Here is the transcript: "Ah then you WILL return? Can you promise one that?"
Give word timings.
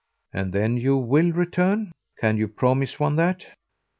"Ah 0.33 0.43
then 0.45 0.77
you 0.77 0.97
WILL 0.97 1.31
return? 1.33 1.91
Can 2.17 2.35
you 2.35 2.47
promise 2.47 2.99
one 2.99 3.17
that?" 3.17 3.45